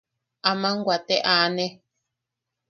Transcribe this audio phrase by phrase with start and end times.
[0.49, 1.65] Aman wate aane.